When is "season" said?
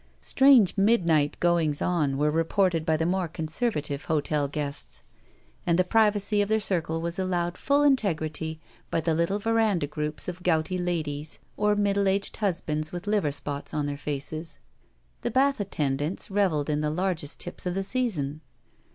17.83-18.41